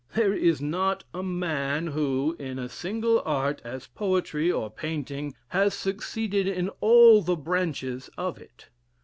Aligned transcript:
There 0.15 0.33
is 0.33 0.59
not 0.59 1.03
a 1.13 1.21
man 1.21 1.85
who, 1.85 2.35
in 2.39 2.57
a 2.57 2.69
single 2.69 3.21
art, 3.23 3.61
as 3.63 3.85
poetry, 3.85 4.51
or 4.51 4.71
painting, 4.71 5.35
has 5.49 5.75
succeeded 5.75 6.47
in 6.47 6.69
all 6.79 7.21
the 7.21 7.35
branches 7.37 8.09
of 8.17 8.39
it. 8.39 8.69